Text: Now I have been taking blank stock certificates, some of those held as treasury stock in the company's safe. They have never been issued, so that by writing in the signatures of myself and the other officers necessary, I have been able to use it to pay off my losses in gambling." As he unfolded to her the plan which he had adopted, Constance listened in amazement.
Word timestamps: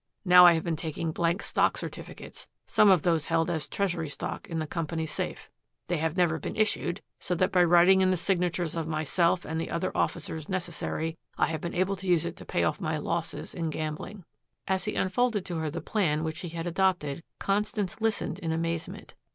Now 0.25 0.47
I 0.47 0.53
have 0.53 0.63
been 0.63 0.75
taking 0.75 1.11
blank 1.11 1.43
stock 1.43 1.77
certificates, 1.77 2.47
some 2.65 2.89
of 2.89 3.03
those 3.03 3.27
held 3.27 3.51
as 3.51 3.67
treasury 3.67 4.09
stock 4.09 4.47
in 4.49 4.57
the 4.57 4.65
company's 4.65 5.11
safe. 5.11 5.51
They 5.89 5.97
have 5.97 6.17
never 6.17 6.39
been 6.39 6.55
issued, 6.55 7.01
so 7.19 7.35
that 7.35 7.51
by 7.51 7.63
writing 7.63 8.01
in 8.01 8.09
the 8.09 8.17
signatures 8.17 8.75
of 8.75 8.87
myself 8.87 9.45
and 9.45 9.61
the 9.61 9.69
other 9.69 9.95
officers 9.95 10.49
necessary, 10.49 11.19
I 11.37 11.45
have 11.45 11.61
been 11.61 11.75
able 11.75 11.97
to 11.97 12.07
use 12.07 12.25
it 12.25 12.35
to 12.37 12.45
pay 12.45 12.63
off 12.63 12.81
my 12.81 12.97
losses 12.97 13.53
in 13.53 13.69
gambling." 13.69 14.25
As 14.67 14.85
he 14.85 14.95
unfolded 14.95 15.45
to 15.45 15.59
her 15.59 15.69
the 15.69 15.81
plan 15.81 16.23
which 16.23 16.39
he 16.39 16.49
had 16.49 16.65
adopted, 16.65 17.21
Constance 17.37 18.01
listened 18.01 18.39
in 18.39 18.51
amazement. 18.51 19.13